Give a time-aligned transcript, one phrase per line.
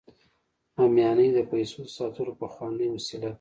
[0.77, 3.29] همیانۍ د پیسو د ساتلو پخوانۍ وسیله ده